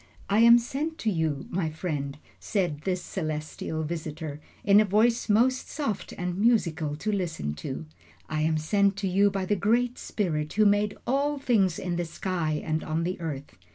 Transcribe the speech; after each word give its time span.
"I 0.31 0.39
am 0.39 0.57
sent 0.57 0.97
to 1.01 1.11
you, 1.11 1.45
my 1.51 1.69
friend," 1.69 2.17
said 2.39 2.81
this 2.85 3.03
celestial 3.03 3.83
visitor, 3.83 4.41
in 4.63 4.79
a 4.79 4.83
voice 4.83 5.29
most 5.29 5.69
soft 5.69 6.11
and 6.13 6.39
musical 6.39 6.95
to 6.95 7.11
listen 7.11 7.53
to, 7.57 7.85
"I 8.27 8.41
am 8.41 8.57
sent 8.57 8.97
to 8.97 9.07
you 9.07 9.29
by 9.29 9.45
that 9.45 9.59
Great 9.59 9.99
Spirit 9.99 10.53
who 10.53 10.65
made 10.65 10.97
all 11.05 11.37
things 11.37 11.77
in 11.77 11.97
the 11.97 12.05
sky 12.05 12.63
and 12.65 12.83
on 12.83 13.03
the 13.03 13.19
earth. 13.21 13.55